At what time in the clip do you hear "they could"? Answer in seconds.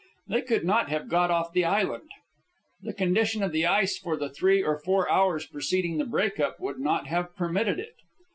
0.27-0.65